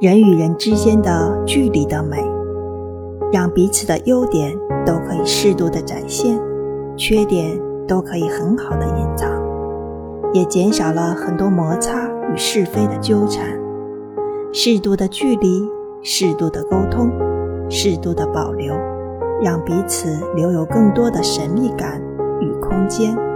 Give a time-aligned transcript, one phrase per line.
[0.00, 2.16] 人与人之间的距离的美
[3.30, 6.40] 让彼此的优点都可以适度的展现
[6.96, 9.30] 缺点都可以很好的隐藏
[10.32, 13.44] 也减少了很多摩擦与是非的纠缠。
[14.54, 15.68] 适度的距离
[16.02, 17.12] 适度的沟通
[17.68, 18.74] 适度的保留
[19.42, 22.00] 让彼此留有更多的神秘感
[22.40, 23.29] 与空间。